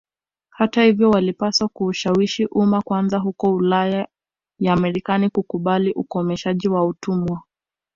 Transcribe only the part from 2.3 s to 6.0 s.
umma kwanza huko Ulaya na Marekani kukubali